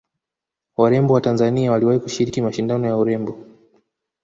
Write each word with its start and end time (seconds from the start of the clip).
warembo 0.77 1.13
wa 1.13 1.21
tanzania 1.21 1.71
waliwahi 1.71 1.99
kushiriki 1.99 2.41
mashindano 2.41 2.87
ya 2.87 2.97
urembo 2.97 3.45